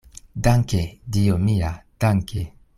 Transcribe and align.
Danke, 0.47 0.79
Dio 1.17 1.37
mia, 1.45 1.71
danke! 2.07 2.47